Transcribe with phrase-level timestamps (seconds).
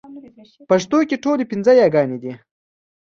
[0.69, 2.33] پښتو کې ټولې پنځه يېګانې دي